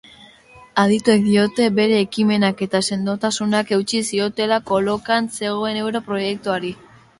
Adituek 0.83 1.19
diote 1.25 1.67
bere 1.79 1.99
ekimenak 2.05 2.63
eta 2.67 2.81
sendotasunak 2.91 3.75
eutsi 3.79 4.03
ziotela 4.09 4.61
kolokan 4.73 5.31
zegoen 5.39 5.81
euro 5.85 6.05
proiektuari. 6.11 6.77